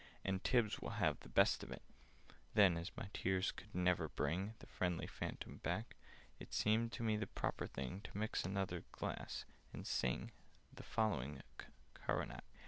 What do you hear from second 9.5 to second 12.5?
and sing The following Coronach.